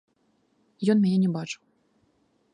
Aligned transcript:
Ён 0.95 1.03
мяне 1.03 1.17
не 1.27 1.31
бачыў. 1.37 1.61